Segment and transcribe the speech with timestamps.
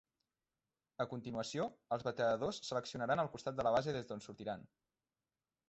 [1.03, 1.67] A continuació,
[1.97, 4.69] els bateadors seleccionaran el costat de la base des d'on sortiran.